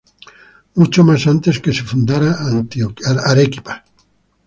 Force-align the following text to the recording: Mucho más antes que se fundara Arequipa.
Mucho 0.73 1.03
más 1.03 1.27
antes 1.27 1.59
que 1.59 1.71
se 1.71 1.83
fundara 1.83 2.35
Arequipa. 3.23 3.83